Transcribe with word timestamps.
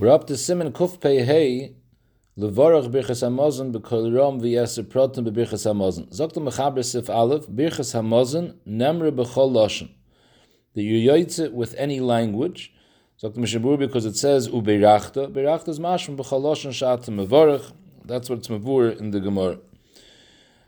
We're 0.00 0.08
up 0.08 0.26
to 0.28 0.36
Simon 0.38 0.72
Kuf 0.72 0.98
Pei 0.98 1.22
Hey, 1.22 1.74
Levorach 2.38 2.90
Birchas 2.90 3.22
Hamazon 3.22 3.70
B'Kol 3.70 4.16
Rom 4.16 4.40
V'Yeser 4.40 4.88
Proton 4.88 5.26
B'Birchas 5.26 5.66
Hamazon. 5.70 6.08
Zogt 6.08 6.32
the 6.32 6.40
Mechaber 6.40 6.82
Sif 6.82 7.10
Aleph, 7.10 7.46
Birchas 7.48 7.92
Hamazon, 7.94 8.54
Nemre 8.66 9.12
B'Chol 9.12 9.52
Lashon. 9.52 9.90
That 10.72 10.84
you 10.84 11.50
with 11.52 11.74
any 11.76 12.00
language. 12.00 12.72
Zogt 13.22 13.34
the 13.34 13.42
Mishabur 13.42 13.78
because 13.78 14.06
it 14.06 14.16
says 14.16 14.48
Ubeirachta. 14.48 15.30
Beirachta 15.34 15.68
is 15.68 15.78
Mashman 15.78 16.16
B'Chol 16.16 16.44
Lashon 16.44 16.72
Shat 16.72 17.02
Mevorach. 17.02 17.70
That's 18.02 18.30
what 18.30 18.38
it's 18.38 18.48
Mavur 18.48 18.98
in 18.98 19.10
the 19.10 19.20
Gemara. 19.20 19.58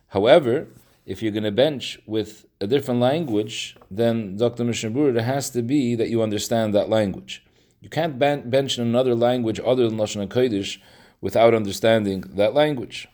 However, 0.08 0.68
if 1.06 1.22
you're 1.22 1.32
going 1.32 1.44
to 1.44 1.50
bench 1.50 1.98
with 2.04 2.44
a 2.60 2.66
different 2.66 3.00
language, 3.00 3.78
then 3.90 4.36
Dr. 4.36 4.62
Mishnah 4.64 5.06
it 5.06 5.22
has 5.22 5.48
to 5.48 5.62
be 5.62 5.94
that 5.94 6.10
you 6.10 6.20
understand 6.20 6.74
that 6.74 6.90
language. 6.90 7.42
You 7.82 7.88
can't 7.88 8.16
bench 8.16 8.78
in 8.78 8.86
another 8.86 9.16
language 9.16 9.60
other 9.62 9.88
than 9.88 9.98
Lashon 9.98 10.28
HaKodesh 10.28 10.78
without 11.20 11.52
understanding 11.52 12.20
that 12.36 12.54
language. 12.54 13.08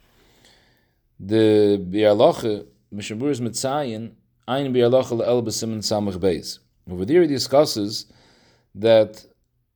The 1.19 1.83
Bialacha, 1.91 2.67
Mishabur 2.95 3.31
is 3.31 3.41
Mitzayin, 3.41 4.13
Ein 4.47 4.75
Bialacha 4.75 5.19
Le'el 5.19 5.43
B'Simen 5.43 5.79
Samach 5.79 6.19
Beis. 6.19 6.59
Over 6.89 7.07
there 7.07 7.23
he 7.23 7.29
discusses 7.29 8.13
that 8.75 9.25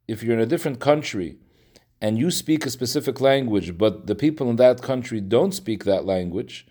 if 0.07 0.23
you're 0.23 0.35
in 0.35 0.41
a 0.41 0.47
different 0.47 0.79
country 0.79 1.37
and 2.03 2.19
you 2.19 2.31
speak 2.31 2.67
a 2.67 2.71
specific 2.71 3.19
language, 3.19 3.79
but 3.79 4.07
the 4.07 4.15
people 4.15 4.51
in 4.51 4.57
that 4.57 4.83
country 4.83 5.23
don't 5.23 5.53
speak 5.53 5.85
that 5.85 6.05
language, 6.05 6.67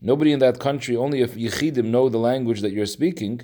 nobody 0.00 0.30
in 0.30 0.38
that 0.38 0.60
country, 0.60 0.94
only 0.94 1.22
if 1.22 1.34
Yechidim 1.34 1.86
know 1.86 2.08
the 2.08 2.18
language 2.18 2.60
that 2.60 2.70
you're 2.70 2.86
speaking, 2.86 3.40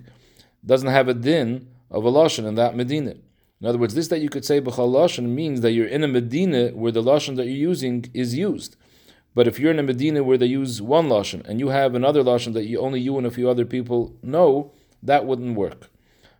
doesn't 0.65 0.89
have 0.89 1.09
a 1.09 1.15
din 1.15 1.67
of 1.91 2.05
a 2.05 2.11
Lashon 2.13 2.47
in 2.47 2.55
that 2.55 2.77
Medina. 2.77 3.15
In 3.61 3.67
other 3.67 3.79
words, 3.79 3.95
this 3.95 4.09
that 4.09 4.21
you 4.21 4.31
could 4.31 4.45
say 4.45 4.61
b'chal 4.61 4.91
lashon 4.91 5.29
means 5.29 5.61
that 5.61 5.73
you're 5.73 5.87
in 5.87 6.03
a 6.03 6.09
Medina 6.09 6.69
where 6.69 6.93
the 6.93 7.03
lashon 7.03 7.37
that 7.37 7.45
you're 7.47 7.55
using 7.55 8.07
is 8.15 8.35
used. 8.35 8.77
But 9.35 9.47
if 9.47 9.59
you're 9.59 9.71
in 9.71 9.79
a 9.79 9.83
Medina 9.83 10.23
where 10.23 10.39
they 10.39 10.47
use 10.47 10.81
one 10.81 11.09
lashon 11.09 11.47
and 11.47 11.61
you 11.61 11.69
have 11.69 11.95
another 11.95 12.23
lashon 12.23 12.55
that 12.55 12.65
you, 12.65 12.81
only 12.81 13.01
you 13.01 13.19
and 13.19 13.27
a 13.27 13.31
few 13.31 13.51
other 13.51 13.67
people 13.67 14.17
know, 14.23 14.73
that 15.03 15.27
wouldn't 15.27 15.57
work. 15.57 15.91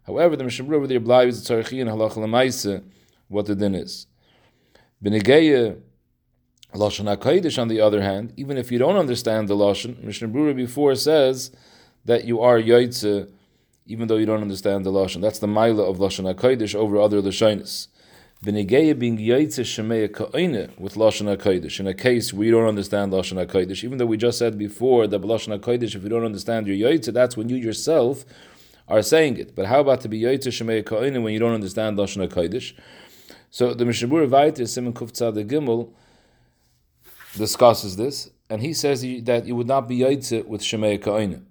However, 0.07 0.35
the 0.35 0.45
Mishnah 0.45 0.75
over 0.75 0.87
there 0.87 0.99
blives 0.99 1.47
tzarchi 1.47 1.81
and 1.81 1.91
halach 1.91 2.13
lemaise 2.13 2.83
what 3.29 3.47
the 3.47 3.55
din 3.55 3.75
is. 3.75 4.07
Benegeya 5.05 5.79
lashon 6.75 7.15
hakodesh, 7.15 7.61
on 7.61 7.69
the 7.69 7.81
other 7.81 8.01
hand, 8.01 8.33
even 8.37 8.57
if 8.57 8.73
you 8.73 8.79
don't 8.79 8.97
understand 8.97 9.47
the 9.47 9.57
lashon, 9.57 10.03
Mishnah 10.03 10.55
before 10.55 10.95
says 10.95 11.53
that 12.07 12.25
you 12.25 12.41
are 12.41 12.59
yaitze 12.59 13.31
even 13.91 14.07
though 14.07 14.17
you 14.17 14.27
don't 14.27 14.41
understand 14.41 14.87
the 14.87 14.93
lashon. 14.93 15.21
That's 15.21 15.41
the 15.41 15.49
mila 15.49 15.83
of 15.83 15.99
lashon 15.99 16.33
hakodesh 16.33 16.75
over 16.75 17.01
other 17.01 17.21
lashonis. 17.21 17.89
B'negeya 18.45 18.99
being 18.99 19.19
yaitze 19.19 19.65
shemeya 19.65 20.09
ka'ine 20.09 20.71
with 20.79 20.95
lashon 20.95 21.37
hakodesh. 21.37 21.81
In 21.81 21.87
a 21.89 21.95
case 21.95 22.33
you 22.33 22.51
don't 22.51 22.69
understand 22.69 23.13
lashon 23.13 23.45
hakodesh, 23.45 23.83
even 23.83 23.99
though 23.99 24.07
we 24.07 24.17
just 24.17 24.39
said 24.39 24.57
before 24.57 25.07
that 25.09 25.21
lashon 25.21 25.59
hakodesh, 25.59 25.97
if 25.97 26.03
you 26.03 26.09
don't 26.09 26.25
understand 26.25 26.67
your 26.69 26.77
yaitze, 26.89 27.13
that's 27.13 27.37
when 27.37 27.49
you 27.49 27.57
yourself 27.57 28.25
are 28.89 29.03
saying 29.03 29.37
it. 29.37 29.55
But 29.57 29.67
how 29.67 29.81
about 29.81 30.01
to 30.03 30.09
be 30.09 30.21
yaitze 30.21 30.49
shemeya 30.49 30.85
ka'ine 30.85 31.23
when 31.23 31.33
you 31.33 31.41
don't 31.41 31.53
understand 31.53 31.99
lashon 31.99 32.27
hakodesh? 32.27 32.73
So 33.51 33.75
the 33.75 33.85
Mishabur 33.85 34.29
Vaiter 34.29 34.69
Simon 34.69 34.93
Kuftzad 34.93 35.35
Gimel 35.49 35.91
discusses 37.37 37.97
this, 37.97 38.31
and 38.49 38.63
he 38.63 38.73
says 38.73 39.03
that 39.03 39.45
you 39.47 39.57
would 39.57 39.67
not 39.67 39.89
be 39.89 39.99
yaitze 39.99 40.47
with 40.47 40.61
shemeya 40.61 41.03
ka'ine. 41.03 41.43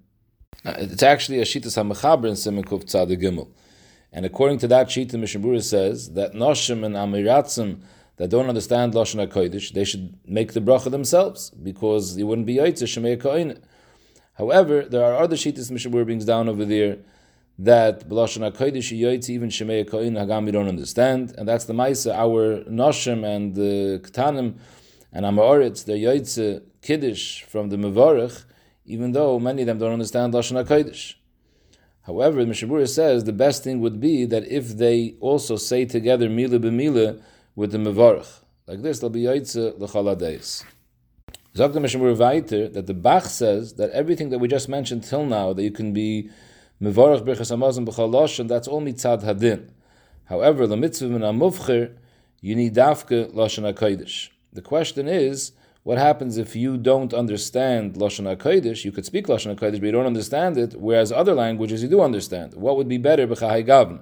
Uh, 0.66 0.74
it's 0.78 1.04
actually 1.04 1.40
a 1.40 1.46
Shitas 1.46 1.78
HaMechaber 1.78 2.28
in 2.28 2.36
Simon 2.36 2.66
Kuf 2.66 2.84
Tzad 2.84 3.10
Gimel. 3.22 3.48
And 4.12 4.26
according 4.26 4.58
to 4.60 4.68
that 4.68 4.88
the 4.90 5.18
Mishabura 5.18 5.64
says 5.64 6.14
that 6.14 6.34
Noshim 6.34 6.84
and 6.84 6.96
Amiratzim 6.96 7.82
that 8.18 8.30
don't 8.30 8.50
understand 8.50 8.94
Lashon 8.94 9.26
HaKodesh, 9.26 9.72
they 9.72 9.86
should 9.86 10.18
make 10.28 10.52
the 10.52 10.60
bracha 10.60 10.92
themselves, 10.92 11.52
because 11.52 12.18
it 12.18 12.24
wouldn't 12.24 12.46
be 12.46 12.56
Yaitze 12.56 12.84
Shemei. 12.84 13.58
However, 14.34 14.82
there 14.82 15.06
are 15.06 15.24
other 15.24 15.38
sheetas 15.38 15.72
Mishabura 15.72 16.04
brings 16.04 16.26
down 16.26 16.50
over 16.50 16.66
there 16.66 16.98
that 17.58 18.10
B'Lashon 18.10 18.52
HaKodesh 18.52 19.00
Yaitze 19.00 19.30
even 19.30 19.48
Shemei 19.48 19.90
Koine 19.90 20.18
Hagam 20.18 20.46
we 20.46 20.52
don't 20.52 20.68
understand, 20.68 21.34
and 21.38 21.48
that's 21.48 21.64
the 21.66 21.74
Maisa, 21.74 22.14
our 22.14 22.66
Noshim 22.66 23.24
and 23.24 23.56
the 23.56 24.02
Ketanim 24.04 24.58
and 25.14 25.26
Amoritz, 25.26 25.86
the 25.86 25.94
Yaitze 25.94 26.62
Kiddush 26.82 27.44
from 27.44 27.70
the 27.70 27.78
Mevorach, 27.78 28.44
even 28.90 29.12
though 29.12 29.40
many 29.40 29.62
of 29.62 29.68
them 29.68 29.78
don't 29.78 29.94
understand 29.94 30.34
Lashon 30.34 30.66
HaKodesh. 30.66 31.14
However, 32.02 32.44
the 32.44 32.52
Mishabura 32.52 32.90
says 32.90 33.24
the 33.24 33.32
best 33.32 33.64
thing 33.64 33.82
would 33.82 34.00
be 34.00 34.26
that 34.26 34.48
if 34.48 34.78
they 34.78 35.16
also 35.20 35.58
say 35.58 35.86
together 35.86 36.28
Mila 36.28 36.58
b'Mila 36.58 37.22
with 37.56 37.72
the 37.72 37.78
Mevarach. 37.78 38.42
Like 38.66 38.82
this, 38.82 38.98
they'll 38.98 39.12
be 39.12 39.22
Yaitze 39.22 39.80
l'chaladeis. 39.80 40.64
Zog 41.56 41.74
the 41.74 41.80
Mishabura 41.80 42.18
weiter 42.18 42.68
that 42.68 42.88
the 42.88 42.96
Bach 42.96 43.26
says 43.26 43.74
that 43.74 43.92
everything 43.92 44.32
that 44.32 44.40
we 44.40 44.48
just 44.48 44.68
mentioned 44.68 45.04
till 45.04 45.24
now, 45.24 45.54
that 45.54 45.62
you 45.62 45.72
can 45.72 45.94
be 45.94 46.32
Mevarach 46.82 47.22
b'chas 47.22 47.56
hamazon 47.56 47.88
b'chal 47.88 48.48
that's 48.48 48.68
all 48.68 48.82
mitzad 48.82 49.22
hadin. 49.22 49.70
However, 50.26 50.66
the 50.66 50.78
mitzvah 50.78 51.10
min 51.10 51.22
amuvcher, 51.22 51.96
you 52.42 52.56
need 52.56 52.74
dafke 52.74 53.32
Lashon 53.36 53.72
HaKodesh. 53.72 54.30
The 54.52 54.64
question 54.64 55.08
is, 55.08 55.52
what 55.84 55.98
happens 55.98 56.38
if 56.38 56.56
you 56.56 56.78
don't 56.78 57.14
understand 57.14 57.96
Lashon 57.96 58.36
HaKodesh? 58.36 58.84
You 58.84 58.92
could 58.92 59.06
speak 59.06 59.28
Lashon 59.28 59.56
HaKodesh, 59.56 59.80
but 59.80 59.84
you 59.84 59.92
don't 59.92 60.06
understand 60.06 60.58
it, 60.58 60.76
whereas 60.76 61.12
other 61.12 61.34
languages 61.34 61.82
you 61.82 61.90
do 61.90 62.02
understand. 62.02 62.54
What 62.54 62.76
would 62.76 62.88
be 62.88 62.98
better? 62.98 63.26
B'chahai. 63.26 64.02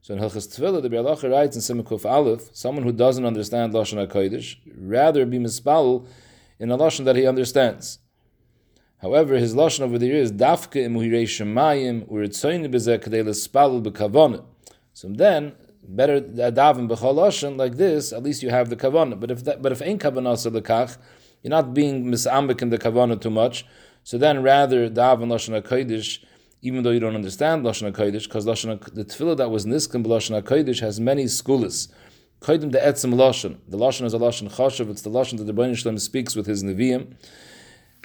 So 0.00 0.14
in 0.14 0.20
Hilchas 0.20 0.48
Tefillah, 0.48 0.82
the 0.82 0.88
Bialacha 0.88 1.30
writes 1.30 1.56
in 1.56 1.62
Simukuf 1.62 2.04
Aleph, 2.04 2.50
someone 2.52 2.84
who 2.84 2.92
doesn't 2.92 3.24
understand 3.24 3.72
Lashon 3.72 4.06
HaKodesh, 4.06 4.56
rather 4.76 5.24
be 5.24 5.38
mispal 5.38 6.06
in 6.58 6.70
a 6.70 6.78
Lashon 6.78 7.04
that 7.04 7.16
he 7.16 7.26
understands. 7.26 8.00
However, 9.00 9.36
his 9.36 9.54
Lashon 9.54 9.82
over 9.82 9.98
there 9.98 10.14
is 10.14 10.32
Dafke 10.32 10.84
imuhirei 10.84 11.24
shemayim 11.24 12.08
uritzoyni 12.08 12.68
bezeh 12.68 12.98
kadei 12.98 13.24
l'spalul 13.24 13.82
b'kavona. 13.82 14.44
So 14.92 15.08
then, 15.08 15.52
better 15.88 16.20
daven 16.20 16.88
b'choloshin 16.88 17.56
like 17.56 17.76
this. 17.76 18.12
At 18.12 18.22
least 18.22 18.42
you 18.42 18.50
have 18.50 18.68
the 18.68 18.76
kavanah. 18.76 19.18
But 19.18 19.30
if 19.30 19.44
that, 19.44 19.62
but 19.62 19.72
if 19.72 19.80
ain't 19.82 20.02
kavanah 20.02 20.60
lekach, 20.60 20.98
you're 21.42 21.50
not 21.50 21.74
being 21.74 22.04
misambik 22.04 22.62
in 22.62 22.70
the 22.70 22.78
kavanah 22.78 23.20
too 23.20 23.30
much. 23.30 23.64
So 24.04 24.18
then 24.18 24.42
rather 24.42 24.88
daven 24.88 25.28
lashon 25.28 25.60
hakodesh, 25.60 26.24
even 26.62 26.82
though 26.82 26.90
you 26.90 27.00
don't 27.00 27.14
understand 27.14 27.64
lashon 27.64 27.92
hakodesh, 27.92 28.24
because 28.24 28.46
lashon 28.46 28.80
the 28.94 29.04
tefillah 29.04 29.36
that 29.38 29.50
was 29.50 29.66
niskim 29.66 30.04
b'lashon 30.04 30.40
hakodesh 30.42 30.80
has 30.80 31.00
many 31.00 31.26
schools. 31.26 31.88
Kodim 32.40 32.70
the 32.70 32.78
etzim 32.78 33.14
lashon. 33.14 33.56
The 33.66 33.78
lashon 33.78 34.04
is 34.04 34.14
a 34.14 34.18
lashon 34.18 34.50
chashav. 34.50 34.90
It's 34.90 35.02
the 35.02 35.10
lashon 35.10 35.38
that 35.38 35.44
the 35.44 35.52
Baruch 35.52 35.78
Shalom 35.78 35.98
speaks 35.98 36.36
with 36.36 36.46
his 36.46 36.62
neviim. 36.62 37.14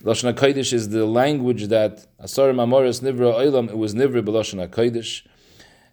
Lashon 0.02 0.34
hakodesh 0.34 0.74
is 0.74 0.90
the 0.90 1.06
language 1.06 1.68
that 1.68 2.08
asarim 2.22 2.56
amoris 2.56 3.02
nivra 3.02 3.36
oilam. 3.36 3.70
It 3.70 3.78
was 3.78 3.94
nivra 3.94 4.24
b'lashon 4.24 4.68
hakodesh. 4.68 5.28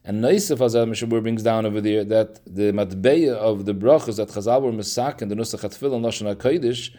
And 0.02 0.24
Naisif 0.24 0.56
Hazal 0.58 0.88
Mishabur 0.88 1.20
brings 1.22 1.42
down 1.42 1.66
over 1.66 1.80
there 1.80 2.04
that 2.04 2.40
the 2.46 2.72
matbeya 2.72 3.34
of 3.34 3.66
the 3.66 3.74
brachas 3.74 4.16
that 4.16 4.28
Chazal 4.28 4.62
were 4.62 4.72
Mesak 4.72 5.20
and 5.20 5.30
the 5.30 5.34
Nusach 5.34 5.60
HaTfil 5.60 5.94
and 5.94 6.04
Lashon 6.04 6.34
HaKodesh, 6.34 6.90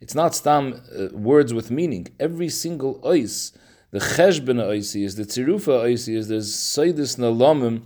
it's 0.00 0.16
not 0.16 0.34
stam 0.34 0.82
uh, 0.98 1.16
words 1.16 1.54
with 1.54 1.70
meaning. 1.70 2.08
Every 2.18 2.48
single 2.48 2.98
ois, 3.02 3.56
the 3.92 4.00
cheshben 4.00 4.60
oisi 4.60 5.04
is, 5.04 5.14
the 5.14 5.22
tzirufa 5.22 5.84
oisi 5.84 6.16
is, 6.16 6.26
there's 6.26 6.52
seidis 6.52 7.16
nalamim 7.16 7.82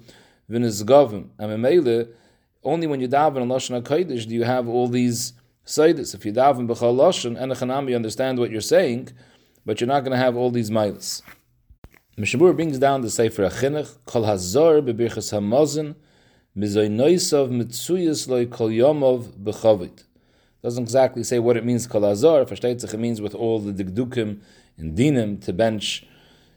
v'nizgavim. 0.50 1.28
And 1.38 1.62
Memele, 1.62 2.08
only 2.64 2.86
when 2.86 3.00
you 3.00 3.08
daven 3.08 3.42
on 3.42 3.48
Lashon 3.48 3.82
HaKodesh 3.82 4.26
do 4.26 4.34
you 4.34 4.44
have 4.44 4.68
all 4.68 4.88
these 4.88 5.34
seidis. 5.66 6.14
If 6.14 6.24
you 6.24 6.32
daven 6.32 6.66
b'chal 6.66 6.96
Lashon, 6.96 7.38
and 7.38 7.88
you 7.90 7.94
understand 7.94 8.38
what 8.38 8.50
you're 8.50 8.62
saying, 8.62 9.10
but 9.66 9.82
you're 9.82 9.88
not 9.88 10.00
going 10.00 10.12
to 10.12 10.18
have 10.18 10.34
all 10.34 10.50
these 10.50 10.70
miles. 10.70 11.22
Mishabur 12.18 12.56
brings 12.56 12.78
down 12.78 13.02
the 13.02 13.10
Sefer 13.10 13.42
Achinuch, 13.42 13.98
Kol 14.06 14.24
Hazor 14.24 14.80
bebirchas 14.80 15.34
Hamazon, 15.34 15.96
Mizoy 16.56 16.88
Noisav 16.88 17.50
Mitzuyas 17.50 18.26
Loi 18.26 18.46
Kol 18.46 18.70
Yomov 18.70 19.32
Bechavit. 19.32 20.04
Doesn't 20.62 20.84
exactly 20.84 21.22
say 21.22 21.38
what 21.38 21.58
it 21.58 21.64
means 21.66 21.86
Kol 21.86 22.00
Hazor, 22.00 22.46
versteht 22.46 22.80
sich 22.80 22.94
it 22.94 22.98
means 22.98 23.20
with 23.20 23.34
all 23.34 23.58
the 23.58 23.70
digdukim 23.70 24.40
and 24.78 24.96
dinim 24.96 25.44
to 25.44 25.52
bench 25.52 26.06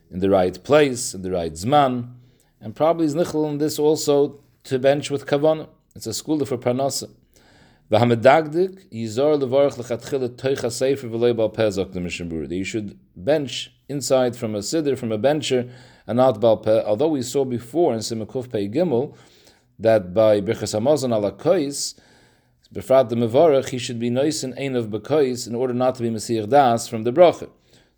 in 0.09 0.19
the 0.19 0.29
right 0.29 0.63
place, 0.63 1.13
in 1.13 1.23
the 1.23 1.31
right 1.31 1.51
zman, 1.51 2.13
and 2.62 2.73
probably 2.73 3.07
is 3.07 3.13
nichel 3.13 3.50
in 3.50 3.57
this 3.57 3.77
also 3.77 4.39
to 4.63 4.79
bench 4.79 5.12
with 5.12 5.25
kavanah. 5.25 5.67
It's 5.94 6.07
a 6.07 6.13
school 6.13 6.45
for 6.45 6.57
parnasa. 6.57 7.09
That 7.89 8.88
you 12.51 12.63
should 12.63 13.00
bench 13.15 13.71
inside 13.88 14.36
from 14.36 14.53
a 14.53 14.59
siddur, 14.59 14.97
from 14.97 15.12
a 15.12 15.18
bencher, 15.18 15.71
and 16.06 16.18
not 16.18 16.39
bal 16.39 16.62
balpeh. 16.62 16.83
Although 16.86 17.07
we 17.07 17.24
saw 17.24 17.45
before 17.45 17.94
in 17.94 18.00
Simakuf 18.00 18.51
Pei 18.51 18.69
Gimel 18.69 19.15
that 19.80 20.13
by 20.13 20.39
Birchas 20.39 20.80
Hamazon 20.80 21.15
ala 21.15 21.31
Kois, 21.31 22.00
Befrat 22.71 23.09
the 23.09 23.15
Mevarach, 23.15 23.69
he 23.69 23.80
should 23.80 23.97
be 23.97 24.12
nice 24.12 24.44
and 24.44 24.53
ein 24.59 24.75
of 24.75 24.89
Bekois 24.91 25.47
in 25.47 25.56
order 25.56 25.74
not 25.74 25.95
to 25.95 26.03
be 26.03 26.12
Mesiach 26.12 26.47
Das 26.47 26.88
from 26.88 27.01
the 27.01 27.12
Bracha. 27.12 27.50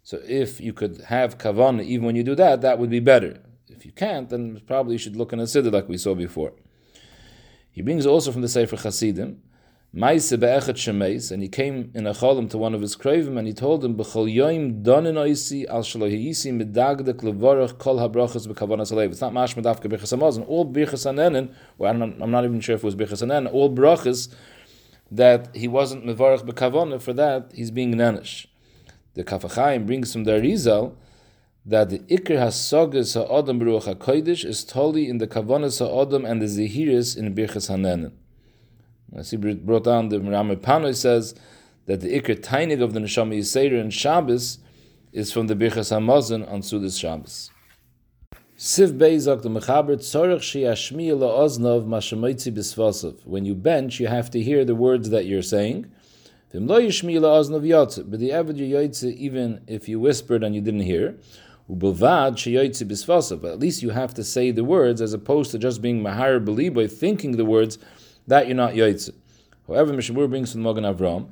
So 0.03 0.21
if 0.25 0.61
you 0.61 0.71
could 0.71 1.01
have 1.07 1.37
Kavan 1.37 1.83
even 1.83 2.05
when 2.05 2.15
you 2.15 2.23
do 2.23 2.35
that, 2.35 2.61
that 2.61 2.79
would 2.79 2.89
be 2.89 3.01
better. 3.01 3.41
If 3.67 3.85
you 3.85 3.91
can't, 3.91 4.29
then 4.29 4.61
probably 4.65 4.93
you 4.93 4.99
should 4.99 5.17
look 5.17 5.33
in 5.33 5.41
a 5.41 5.43
siddur 5.43 5.73
like 5.73 5.89
we 5.89 5.97
saw 5.97 6.15
before. 6.15 6.53
He 7.69 7.81
brings 7.81 8.05
also 8.05 8.31
from 8.31 8.41
the 8.41 8.47
Sefer 8.47 8.77
Chasidim, 8.77 9.41
Maise 9.93 10.31
be'echet 10.37 10.77
shemeis, 10.77 11.31
and 11.31 11.43
he 11.43 11.49
came 11.49 11.91
in 11.93 12.07
a 12.07 12.13
cholim 12.13 12.49
to 12.49 12.57
one 12.57 12.73
of 12.73 12.79
his 12.79 12.95
cravim, 12.95 13.37
and 13.37 13.45
he 13.45 13.53
told 13.53 13.83
him, 13.83 13.95
B'chol 13.95 14.33
yoim 14.33 14.81
donin 14.83 15.15
oisi 15.15 15.67
al 15.67 15.81
shalo 15.81 16.09
hiisi 16.09 16.53
medagdek 16.53 17.15
levorach 17.15 17.77
kol 17.77 17.97
habrachas 17.97 18.47
b'kavanas 18.47 18.93
alev. 18.93 19.11
It's 19.11 19.19
not 19.19 19.33
mash 19.33 19.55
medafka 19.55 19.91
birchas 19.91 20.17
hamazon. 20.17 20.47
All 20.47 20.65
birchas 20.65 21.05
hanenin, 21.05 21.53
well, 21.77 21.91
I'm 21.91 22.21
I'm 22.21 22.31
not 22.31 22.45
even 22.45 22.61
sure 22.61 22.75
if 22.75 22.83
it 22.83 22.85
was 22.85 22.95
birchas 22.95 23.21
hanenin, 23.21 23.51
all 23.51 23.69
brachas 23.69 24.33
that 25.11 25.53
he 25.53 25.67
wasn't 25.67 26.05
mevarach 26.05 26.45
b'kavana, 26.45 27.01
for 27.01 27.11
that 27.11 27.51
he's 27.53 27.69
being 27.69 27.93
nanish. 27.95 28.47
The 29.15 29.25
Kafachayim 29.25 29.85
brings 29.87 30.13
from 30.13 30.23
the 30.23 30.31
Arizal 30.31 30.95
that 31.65 31.89
the 31.89 31.99
Iker 31.99 32.37
HaSogas 32.37 33.27
HaOdam 33.27 33.59
Baruch 33.59 33.83
HaKodesh 33.83 34.45
is 34.45 34.63
totally 34.63 35.09
in 35.09 35.17
the 35.17 35.27
Kavanas 35.27 35.85
HaOdam 35.85 36.25
and 36.25 36.41
the 36.41 36.45
Zehiris 36.45 37.17
in 37.17 37.35
Birchas 37.35 37.69
Hanenin. 37.69 38.13
As 39.13 39.31
he 39.31 39.37
brought 39.37 39.83
down 39.83 40.09
the 40.09 40.21
Rami 40.21 40.55
Panoi 40.55 40.95
says 40.95 41.35
that 41.85 41.99
the 41.99 42.19
Iker 42.19 42.39
Tainig 42.39 42.81
of 42.81 42.93
the 42.93 43.01
Neshama 43.01 43.37
Yisera 43.37 43.79
in 43.81 43.89
Shabbos 43.89 44.59
is 45.11 45.33
from 45.33 45.47
the 45.47 45.55
Birchas 45.55 45.91
Hamazon 45.91 46.49
on 46.49 46.61
Sudas 46.61 46.97
Shabbos. 46.97 47.51
Siv 48.57 48.97
Beizak 48.97 49.41
the 49.41 49.49
Mechaber 49.49 49.97
Tzorach 49.97 50.39
Shiashmi 50.39 51.09
La'oznov 51.09 51.85
Mashamoitzi 51.85 52.53
Bisvasov. 52.55 53.25
When 53.25 53.43
you 53.43 53.53
bench, 53.53 53.99
you 53.99 54.07
have 54.07 54.31
to 54.31 54.41
hear 54.41 54.63
the 54.63 54.75
words 54.75 55.09
that 55.09 55.25
you're 55.25 55.41
saying. 55.41 55.91
But 56.53 56.67
the 56.67 58.31
Avid 58.33 58.57
Yoytze, 58.57 59.15
even 59.15 59.61
if 59.67 59.89
you 59.89 59.99
whispered 59.99 60.43
and 60.43 60.53
you 60.53 60.61
didn't 60.61 60.81
hear, 60.81 61.17
But 61.67 62.03
at 62.03 63.59
least 63.59 63.81
you 63.81 63.89
have 63.89 64.13
to 64.13 64.23
say 64.23 64.51
the 64.51 64.63
words 64.63 65.01
as 65.01 65.13
opposed 65.13 65.51
to 65.51 65.57
just 65.57 65.81
being 65.81 66.01
Mahar 66.03 66.39
Beliboy, 66.39 66.91
thinking 66.91 67.37
the 67.37 67.45
words 67.45 67.77
that 68.27 68.47
you're 68.47 68.55
not 68.55 68.73
Yoitze. 68.73 69.11
However, 69.67 69.93
Mishabur 69.93 70.29
brings 70.29 70.51
from 70.51 70.63
Magen 70.63 70.83
Avram, 70.83 71.29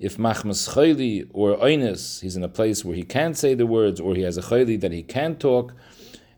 if 0.00 0.16
Machmas 0.16 0.74
Chayli 0.74 1.28
or 1.32 1.56
Oinis, 1.58 2.20
he's 2.22 2.36
in 2.36 2.42
a 2.42 2.48
place 2.48 2.84
where 2.84 2.96
he 2.96 3.04
can't 3.04 3.36
say 3.36 3.54
the 3.54 3.66
words, 3.66 4.00
or 4.00 4.14
he 4.14 4.22
has 4.22 4.36
a 4.36 4.42
Chayli 4.42 4.80
that 4.80 4.90
he 4.90 5.02
can't 5.02 5.38
talk, 5.38 5.74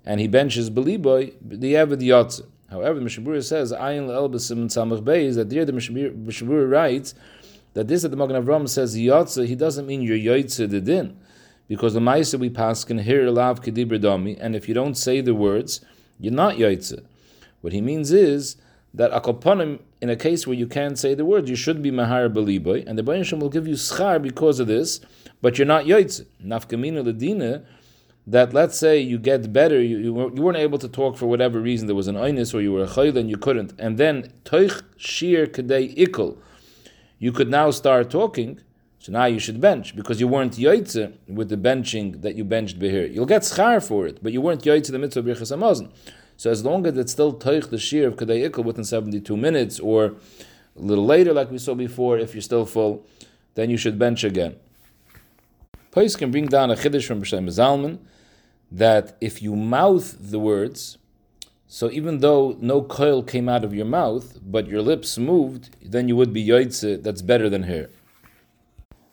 and 0.04 0.20
he 0.20 0.28
benches 0.28 0.68
Beliboy, 0.68 1.34
the 1.40 1.76
Avid 1.76 2.00
Yotze. 2.00 2.44
However, 2.70 3.00
Mishabur 3.00 3.42
says, 3.42 3.72
Ayin 3.72 4.08
Elbasim 4.08 4.66
Samach 4.66 5.02
Bey, 5.02 5.24
is 5.26 5.36
that 5.36 5.48
there 5.48 5.64
the 5.64 5.72
Mishabur 5.72 6.70
writes 6.70 7.14
that 7.72 7.88
this 7.88 8.02
that 8.02 8.10
the 8.10 8.16
Magen 8.16 8.42
Avram 8.42 8.68
says 8.68 8.96
Yotze, 8.96 9.46
he 9.46 9.54
doesn't 9.54 9.86
mean 9.86 10.02
you're 10.02 10.18
Yotze 10.18 10.68
the 10.68 10.80
din, 10.80 11.16
because 11.68 11.94
the 11.94 12.00
Maisa 12.00 12.38
we 12.38 12.50
pass 12.50 12.84
can 12.84 12.98
hear 12.98 13.30
lav 13.30 13.62
kedibra 13.62 13.98
dami, 13.98 14.36
and 14.40 14.54
if 14.54 14.68
you 14.68 14.74
don't 14.74 14.96
say 14.96 15.20
the 15.20 15.34
words, 15.34 15.80
you're 16.18 16.32
not 16.32 16.56
Yotze. 16.56 17.02
What 17.62 17.72
he 17.72 17.80
means 17.80 18.12
is 18.12 18.56
that 18.94 19.10
akoponim, 19.10 19.80
in 20.00 20.08
a 20.08 20.16
case 20.16 20.46
where 20.46 20.56
you 20.56 20.68
can't 20.68 20.98
say 20.98 21.14
the 21.14 21.24
word, 21.24 21.48
you 21.48 21.56
should 21.56 21.82
be 21.82 21.90
mahar 21.90 22.28
beliboy, 22.28 22.84
and 22.86 22.96
the 22.96 23.02
Bayan 23.02 23.40
will 23.40 23.48
give 23.48 23.66
you 23.66 23.74
schar 23.74 24.22
because 24.22 24.60
of 24.60 24.68
this, 24.68 25.00
but 25.42 25.58
you're 25.58 25.66
not 25.66 25.84
Yotze. 25.84 26.24
Nafkamina 26.42 27.02
ledina, 27.02 27.64
that 28.26 28.54
let's 28.54 28.78
say 28.78 28.98
you 29.00 29.18
get 29.18 29.52
better, 29.52 29.82
you, 29.82 29.98
you, 29.98 30.14
weren't 30.14 30.56
able 30.56 30.78
to 30.78 30.88
talk 30.88 31.16
for 31.16 31.26
whatever 31.26 31.60
reason, 31.60 31.88
there 31.88 31.96
was 31.96 32.08
an 32.08 32.14
einis 32.14 32.54
or 32.54 32.60
you 32.60 32.72
were 32.72 32.84
a 32.84 32.86
chayl 32.86 33.16
and 33.16 33.28
you 33.28 33.36
couldn't, 33.36 33.74
and 33.78 33.98
then 33.98 34.32
toich 34.44 34.82
shir 34.96 35.46
kadei 35.46 35.94
ikul, 35.96 36.38
you 37.18 37.32
could 37.32 37.50
now 37.50 37.70
start 37.70 38.10
talking. 38.10 38.60
So 39.00 39.12
now 39.12 39.26
you 39.26 39.38
should 39.38 39.60
bench 39.60 39.94
because 39.94 40.18
you 40.18 40.26
weren't 40.26 40.54
yoitze 40.54 41.12
with 41.28 41.50
the 41.50 41.58
benching 41.58 42.22
that 42.22 42.36
you 42.36 42.44
benched 42.44 42.78
behir. 42.78 43.12
You'll 43.12 43.26
get 43.26 43.42
schar 43.42 43.86
for 43.86 44.06
it, 44.06 44.22
but 44.22 44.32
you 44.32 44.40
weren't 44.40 44.62
yoitze 44.62 44.90
the 44.90 44.98
mitzvah 44.98 45.22
birchas 45.22 45.54
hamazon. 45.54 45.90
So 46.36 46.50
as 46.50 46.64
long 46.64 46.86
as 46.86 46.96
it's 46.96 47.12
still 47.12 47.32
toich 47.34 47.70
the 47.70 47.78
shear 47.78 48.08
of 48.08 48.16
ikul 48.16 48.64
within 48.64 48.84
seventy 48.84 49.20
two 49.20 49.36
minutes 49.36 49.78
or 49.80 50.04
a 50.04 50.12
little 50.76 51.06
later, 51.06 51.32
like 51.32 51.50
we 51.50 51.58
saw 51.58 51.74
before, 51.74 52.18
if 52.18 52.34
you're 52.34 52.42
still 52.42 52.66
full, 52.66 53.06
then 53.54 53.70
you 53.70 53.76
should 53.76 53.98
bench 53.98 54.24
again. 54.24 54.56
Pais 55.92 56.16
can 56.16 56.30
bring 56.30 56.46
down 56.46 56.70
a 56.70 56.74
chiddush 56.74 57.06
from 57.06 57.22
B'Shem 57.22 57.46
Zalman 57.48 57.98
that 58.72 59.16
if 59.20 59.40
you 59.40 59.54
mouth 59.54 60.16
the 60.18 60.40
words 60.40 60.98
so 61.74 61.90
even 61.90 62.20
though 62.20 62.56
no 62.60 62.82
coil 62.82 63.24
came 63.24 63.48
out 63.48 63.64
of 63.64 63.74
your 63.74 63.84
mouth, 63.84 64.38
but 64.46 64.68
your 64.68 64.80
lips 64.80 65.18
moved, 65.18 65.74
then 65.82 66.06
you 66.06 66.14
would 66.14 66.32
be 66.32 66.46
yoitze, 66.46 67.02
that's 67.02 67.20
better 67.20 67.50
than 67.50 67.64
her. 67.64 67.90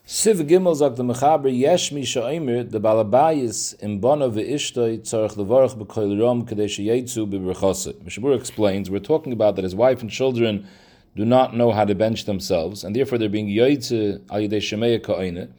Siv 0.06 0.48
Gimel 0.48 0.76
sagt 0.76 0.96
the 0.96 1.04
Mechaber, 1.04 1.56
Yesh 1.56 1.92
mi 1.92 2.02
sha'omer, 2.02 2.64
the 2.70 2.82
balabayis 2.82 3.80
in 3.80 4.00
bono 4.00 4.32
ve'ishtoi 4.32 5.00
tzarech 5.00 5.36
levarach 5.36 5.78
b'koil 5.78 6.20
rom 6.20 6.44
kadei 6.44 6.68
she'yetzu 6.68 7.30
b'berchose. 7.30 7.94
Mishabur 8.04 8.36
explains, 8.36 8.90
we're 8.90 9.00
talking 9.00 9.32
about 9.32 9.56
that 9.56 9.64
his 9.64 9.76
wife 9.76 10.02
and 10.02 10.10
children 10.10 10.68
do 11.16 11.24
not 11.24 11.56
know 11.56 11.72
how 11.72 11.86
to 11.86 11.94
bench 11.94 12.26
themselves, 12.26 12.84
and 12.84 12.96
therefore 12.96 13.20
they're 13.20 13.30
being 13.30 13.48
yoitze 13.48 14.20
al 14.32 14.40
yidei 14.40 14.58
shemeya 14.58 15.02
ka'oine. 15.02 15.50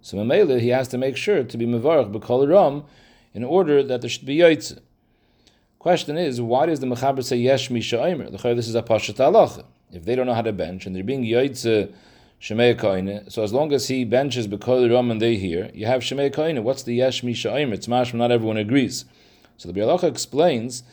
So 0.00 0.16
Mamela, 0.16 0.60
he 0.60 0.68
has 0.68 0.86
to 0.88 0.96
make 0.96 1.16
sure 1.16 1.42
to 1.42 1.56
be 1.58 1.66
mevarach 1.66 2.12
b'koil 2.12 2.48
rom 2.48 2.84
in 3.34 3.42
order 3.42 3.82
that 3.82 4.00
there 4.00 4.08
should 4.08 4.26
be 4.26 4.36
yoitze. 4.38 4.78
Question 5.80 6.16
is, 6.16 6.40
why 6.40 6.66
does 6.66 6.78
the 6.80 6.86
Mechaber 6.86 7.22
say 7.22 7.36
Yesh 7.36 7.68
Misha 7.68 8.00
Omer? 8.00 8.30
This 8.30 8.68
is 8.68 8.74
a 8.74 8.82
Pashat. 8.82 9.64
If 9.92 10.04
they 10.04 10.14
don't 10.14 10.26
know 10.26 10.34
how 10.34 10.42
to 10.42 10.52
bench 10.52 10.86
and 10.86 10.94
they're 10.94 11.04
being 11.04 11.24
Yoitze 11.24 11.92
Shemei 12.40 12.76
Koine, 12.76 13.30
so 13.30 13.42
as 13.42 13.52
long 13.52 13.72
as 13.72 13.88
he 13.88 14.04
benches 14.04 14.46
B'Kol 14.46 14.88
Ram 14.92 15.10
and 15.10 15.20
they 15.20 15.34
hear, 15.36 15.70
you 15.74 15.86
have 15.86 16.02
Shemei 16.02 16.32
Koine. 16.32 16.62
What's 16.62 16.84
the 16.84 16.94
Yesh 16.94 17.24
Misha? 17.24 17.56
It's 17.56 17.88
mashma, 17.88 18.14
not 18.14 18.30
everyone 18.30 18.56
agrees. 18.56 19.04
So 19.56 19.70
the 19.70 19.78
Bialacha 19.78 20.04
explains 20.04 20.84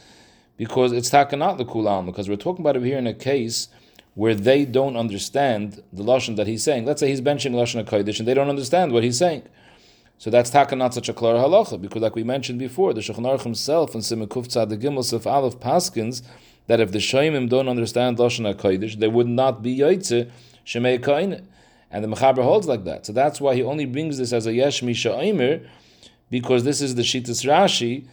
because 0.57 0.91
it's 0.91 1.11
takanat 1.11 1.57
the 1.57 1.65
kulam, 1.65 2.07
because 2.07 2.27
we're 2.27 2.35
talking 2.35 2.63
about 2.63 2.77
it 2.77 2.83
here 2.83 2.97
in 2.97 3.05
a 3.05 3.13
case 3.13 3.67
where 4.15 4.33
they 4.33 4.65
don't 4.65 4.97
understand 4.97 5.83
the 5.93 6.03
lashon 6.03 6.35
that 6.37 6.47
he's 6.47 6.63
saying. 6.63 6.85
Let's 6.85 6.99
say 6.99 7.09
he's 7.09 7.21
benching 7.21 7.51
lashon 7.51 7.85
kodesh 7.85 8.17
and 8.17 8.27
they 8.27 8.33
don't 8.33 8.49
understand 8.49 8.91
what 8.91 9.03
he's 9.03 9.19
saying. 9.19 9.43
So 10.17 10.31
that's 10.31 10.49
taka 10.49 10.75
not 10.75 10.95
such 10.95 11.09
a 11.09 11.13
klar 11.13 11.35
halacha, 11.35 11.79
because 11.79 12.01
like 12.01 12.15
we 12.15 12.23
mentioned 12.23 12.57
before, 12.57 12.91
the 12.93 13.01
Shulchan 13.01 13.17
Aruch 13.19 13.43
himself 13.43 13.93
in 13.93 14.01
Simekuf 14.01 14.51
the 14.67 14.77
Gimel 14.77 15.13
of 15.13 15.27
Aleph 15.27 15.59
Paskins, 15.59 16.23
that 16.67 16.79
if 16.79 16.91
the 16.91 16.99
Shaimim 16.99 17.49
don't 17.49 17.69
understand 17.69 18.17
Lashon 18.17 18.53
HaKodesh, 18.53 18.99
they 18.99 19.07
would 19.07 19.27
not 19.27 19.61
be 19.61 19.77
Yaitze 19.77 20.31
Shemei 20.65 21.03
Kain. 21.03 21.47
And 21.91 22.03
the 22.03 22.07
Mechaber 22.07 22.43
holds 22.43 22.67
like 22.67 22.83
that. 22.85 23.05
So 23.05 23.13
that's 23.13 23.39
why 23.39 23.55
he 23.55 23.63
only 23.63 23.85
brings 23.85 24.17
this 24.17 24.33
as 24.33 24.47
a 24.47 24.53
Yesh 24.53 24.81
Misha 24.81 25.13
Omer, 25.13 25.61
because 26.29 26.63
this 26.63 26.81
is 26.81 26.95
the 26.95 27.03
Shitas 27.03 27.45
Rashi, 27.45 28.07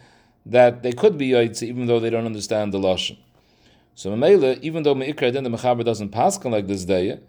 that 0.45 0.83
they 0.83 0.91
could 0.91 1.17
be 1.17 1.29
Yaitze 1.29 1.63
even 1.63 1.87
though 1.87 1.99
they 1.99 2.09
don't 2.09 2.25
understand 2.25 2.73
the 2.73 2.79
Lashon. 2.79 3.17
So 3.95 4.11
Mamela, 4.11 4.59
even 4.61 4.83
though 4.83 4.95
Me'ikra 4.95 5.31
then 5.31 5.43
the 5.43 5.49
Mechaber 5.49 5.83
doesn't 5.83 6.11
paskin 6.11 6.51
like 6.51 6.67
this 6.67 6.85
day, 6.85 7.19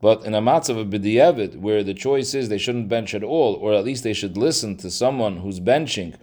but 0.00 0.24
in 0.24 0.34
a 0.34 0.42
matzav 0.42 0.78
of 0.78 0.88
b'diavad, 0.88 1.56
where 1.56 1.82
the 1.82 1.94
choice 1.94 2.34
is 2.34 2.48
they 2.48 2.58
shouldn't 2.58 2.88
bench 2.88 3.14
at 3.14 3.22
all, 3.22 3.54
or 3.54 3.72
at 3.74 3.84
least 3.84 4.04
they 4.04 4.12
should 4.12 4.36
listen 4.36 4.76
to 4.76 4.90
someone 4.90 5.38
who's 5.38 5.60
benching 5.60 6.14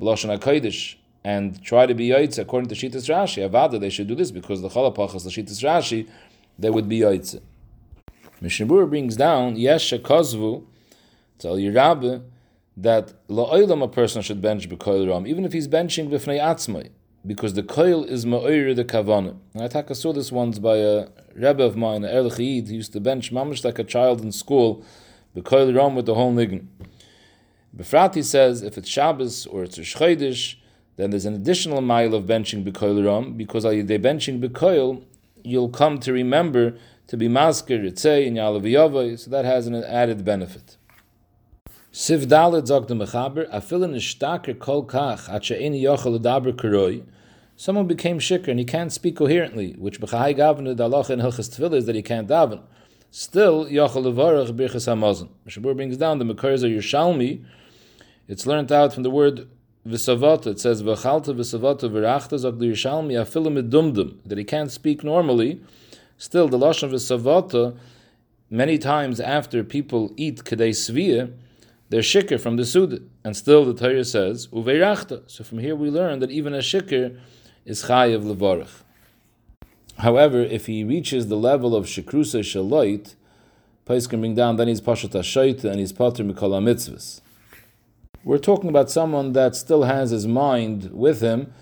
b'lashon 0.00 0.36
hakodesh 0.36 0.96
and 1.24 1.62
try 1.62 1.86
to 1.86 1.94
be 1.94 2.08
yaitz 2.08 2.38
according 2.38 2.68
to 2.68 2.74
Shitas 2.74 3.08
Rashi. 3.08 3.48
Avada, 3.48 3.80
they 3.80 3.90
should 3.90 4.06
do 4.06 4.14
this 4.14 4.30
because 4.30 4.62
the 4.62 4.68
chalapachas 4.68 5.24
the 5.24 5.30
Shitas 5.30 5.62
Rashi, 5.62 6.08
they 6.58 6.70
would 6.70 6.88
be 6.88 7.00
yaitz. 7.00 7.40
Mishnebur 8.42 8.88
brings 8.88 9.16
down 9.16 9.56
yesh 9.56 9.92
kozvu 9.92 10.64
tell 11.38 11.56
Yerabbe 11.56 12.22
that 12.76 13.12
la'olam 13.28 13.82
a 13.82 13.88
person 13.88 14.22
should 14.22 14.40
bench 14.40 14.68
b'koil 14.68 15.08
ram, 15.08 15.26
even 15.26 15.44
if 15.44 15.52
he's 15.52 15.68
benching 15.68 16.08
b'fnei 16.08 16.40
atzmai 16.40 16.90
because 17.26 17.54
the 17.54 17.62
coil 17.62 18.04
is 18.04 18.24
ma'oir 18.24 18.74
the 18.74 18.84
kavana. 18.84 19.36
And 19.54 19.74
I 19.74 19.92
saw 19.92 20.12
this 20.12 20.32
once 20.32 20.58
by 20.58 20.76
a 20.76 21.08
rebbe 21.34 21.62
of 21.62 21.76
mine, 21.76 22.02
Erlich 22.02 22.38
he 22.38 22.60
used 22.60 22.92
to 22.94 23.00
bench 23.00 23.32
mamish 23.32 23.64
like 23.64 23.78
a 23.78 23.84
child 23.84 24.22
in 24.22 24.32
school, 24.32 24.84
coil 25.44 25.72
ram 25.72 25.94
with 25.94 26.06
the 26.06 26.14
whole 26.14 26.32
niggin. 26.32 26.66
Befrati 27.76 28.24
says 28.24 28.62
if 28.62 28.78
it's 28.78 28.88
Shabbos 28.88 29.46
or 29.46 29.64
it's 29.64 29.78
Shchodesh, 29.78 30.56
then 30.96 31.10
there's 31.10 31.24
an 31.24 31.34
additional 31.34 31.80
mile 31.80 32.14
of 32.14 32.24
benching 32.24 32.64
Bekoil 32.64 33.04
Ram, 33.04 33.34
because 33.34 33.64
al 33.64 33.72
they 33.72 33.98
benching 33.98 34.40
Bekoil, 34.40 35.02
you'll 35.42 35.70
come 35.70 35.98
to 36.00 36.12
remember 36.12 36.76
to 37.06 37.16
be 37.16 37.28
Masker, 37.28 37.78
Ritzei, 37.78 38.26
in 38.26 38.34
Yalav 38.34 39.18
so 39.18 39.30
that 39.30 39.44
has 39.44 39.66
an 39.66 39.74
added 39.74 40.24
benefit. 40.24 40.76
Siv 41.92 42.26
Dalet 42.26 42.68
sagt 42.68 42.86
der 42.86 42.94
Mechaber, 42.94 43.48
is 43.96 44.58
kol 44.60 44.86
kach, 44.86 45.28
at 45.28 45.44
she'eni 45.44 45.82
yochel 45.82 46.16
ledaber 46.16 46.52
karoi, 46.52 47.02
someone 47.56 47.88
became 47.88 48.20
shikr 48.20 48.46
and 48.46 48.60
he 48.60 48.64
can't 48.64 48.92
speak 48.92 49.16
coherently, 49.16 49.72
which 49.72 50.00
b'chai 50.00 50.36
gavin 50.36 50.76
the 50.76 50.84
Allah 50.84 51.04
in 51.08 51.18
Hilchas 51.18 51.50
Tefillah 51.50 51.74
is 51.74 51.86
that 51.86 51.96
he 51.96 52.02
can't 52.02 52.28
daven. 52.28 52.62
Still, 53.10 53.66
yochel 53.66 54.04
levarach 54.04 54.56
birchas 54.56 54.86
hamazon. 54.86 55.30
Mishabur 55.44 55.74
brings 55.74 55.96
down 55.96 56.20
the 56.20 56.24
Mekars 56.24 56.62
Yerushalmi, 56.62 57.44
it's 58.28 58.46
learned 58.46 58.70
out 58.70 58.94
from 58.94 59.02
the 59.02 59.10
word 59.10 59.48
v'savata, 59.86 60.48
it 60.48 60.60
says 60.60 60.82
v'chalta 60.82 61.34
v'savata 61.34 61.90
v'rachta 61.90 62.38
zog 62.38 62.58
the 62.58 62.70
afilim 62.70 64.16
that 64.26 64.38
he 64.38 64.44
can't 64.44 64.70
speak 64.70 65.02
normally, 65.04 65.60
still 66.18 66.48
the 66.48 66.58
Lashon 66.58 66.90
v'savata, 66.90 67.76
many 68.50 68.78
times 68.78 69.20
after 69.20 69.62
people 69.64 70.12
eat 70.16 70.44
kedei 70.44 70.70
sviyah, 70.70 71.32
they're 71.90 72.00
shikr 72.02 72.40
from 72.40 72.56
the 72.56 72.64
Suda. 72.64 73.00
And 73.24 73.36
still 73.36 73.64
the 73.64 73.74
Torah 73.74 74.04
says, 74.04 74.46
Uveirachta. 74.48 75.28
So 75.28 75.42
from 75.42 75.58
here 75.58 75.74
we 75.74 75.90
learn 75.90 76.20
that 76.20 76.30
even 76.30 76.54
a 76.54 76.58
shikr 76.58 77.18
is 77.64 77.84
chayiv 77.84 78.22
levarach. 78.22 78.82
However, 79.98 80.40
if 80.40 80.66
he 80.66 80.84
reaches 80.84 81.26
the 81.26 81.36
level 81.36 81.74
of 81.74 81.86
shekrusa 81.86 82.40
shaloit, 82.40 83.16
Pais 83.84 84.06
can 84.06 84.20
bring 84.20 84.36
down, 84.36 84.56
then 84.56 84.68
he's 84.68 84.80
pashat 84.80 85.10
hashoita 85.10 85.64
and 85.64 85.80
he's 85.80 85.92
pater 85.92 86.22
mitzvahs. 86.22 87.20
We're 88.22 88.38
talking 88.38 88.68
about 88.68 88.90
someone 88.90 89.32
that 89.32 89.56
still 89.56 89.84
has 89.84 90.10
his 90.10 90.26
mind 90.26 90.90
with 90.92 91.22
him, 91.22 91.54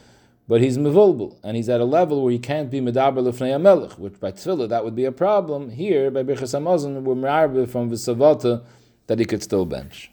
but 0.48 0.60
he's 0.60 0.76
mevulbul, 0.76 1.36
and 1.44 1.56
he's 1.56 1.68
at 1.68 1.80
a 1.80 1.84
level 1.84 2.22
where 2.22 2.32
he 2.32 2.38
can't 2.40 2.68
be 2.68 2.80
medaber 2.80 3.18
lefnei 3.18 3.60
melech, 3.60 3.92
which 3.92 4.18
by 4.18 4.32
tefillah 4.32 4.68
that 4.68 4.84
would 4.84 4.96
be 4.96 5.04
a 5.04 5.12
problem. 5.12 5.70
Here, 5.70 6.10
by 6.10 6.24
Birchas 6.24 6.58
Hamazon, 6.58 7.02
we're 7.02 7.66
from 7.66 7.90
Visavata 7.90 8.64
that 9.06 9.20
he 9.20 9.24
could 9.24 9.42
still 9.42 9.66
bench. 9.66 10.10